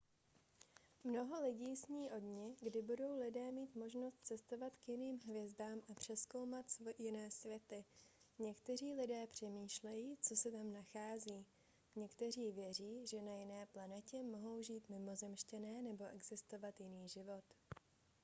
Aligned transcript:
mnoho 1.03 1.41
lidí 1.41 1.75
sní 1.77 2.11
o 2.11 2.19
dni 2.19 2.55
kdy 2.61 2.81
budou 2.81 3.17
lidé 3.19 3.51
mít 3.51 3.75
možnost 3.75 4.15
cestovat 4.23 4.73
k 4.75 4.87
jiným 4.89 5.19
hvězdám 5.19 5.81
a 5.89 5.93
prozkoumat 5.93 6.65
jiné 6.97 7.31
světy 7.31 7.85
někteří 8.39 8.93
lidé 8.93 9.27
přemýšlejí 9.27 10.17
co 10.21 10.35
se 10.35 10.51
tam 10.51 10.73
nachází 10.73 11.45
někteří 11.95 12.51
věří 12.51 13.07
že 13.07 13.21
na 13.21 13.33
jiné 13.33 13.65
planetě 13.65 14.23
mohou 14.23 14.61
žít 14.61 14.89
mimozemšťané 14.89 15.81
nebo 15.81 16.05
existovat 16.07 16.79
jiný 16.79 17.09
život 17.09 17.43